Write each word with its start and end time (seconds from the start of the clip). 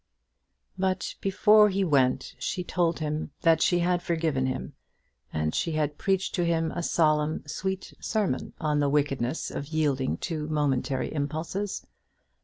But 0.79 1.13
before 1.21 1.69
he 1.69 1.83
went 1.83 2.33
she 2.39 2.63
told 2.63 2.97
him 3.01 3.29
that 3.43 3.61
she 3.61 3.77
had 3.77 4.01
forgiven 4.01 4.47
him, 4.47 4.73
and 5.31 5.53
she 5.53 5.73
had 5.73 5.99
preached 5.99 6.33
to 6.33 6.43
him 6.43 6.71
a 6.71 6.81
solemn, 6.81 7.43
sweet 7.45 7.93
sermon 7.99 8.53
on 8.59 8.79
the 8.79 8.89
wickedness 8.89 9.51
of 9.51 9.67
yielding 9.67 10.17
to 10.17 10.47
momentary 10.47 11.13
impulses. 11.13 11.85